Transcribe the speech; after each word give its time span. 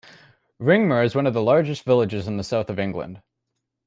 Ringmer 0.59 1.05
is 1.05 1.13
one 1.13 1.27
of 1.27 1.35
the 1.35 1.43
largest 1.43 1.83
villages 1.83 2.27
in 2.27 2.37
the 2.37 2.43
south 2.43 2.71
of 2.71 2.79
England. 2.79 3.21